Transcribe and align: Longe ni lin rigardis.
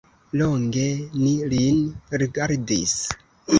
Longe 0.39 0.85
ni 1.25 1.35
lin 1.53 1.79
rigardis. 2.25 2.99